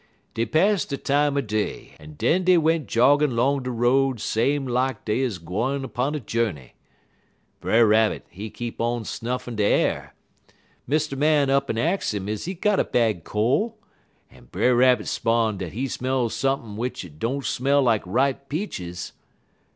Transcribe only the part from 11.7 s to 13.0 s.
ax 'im is he got a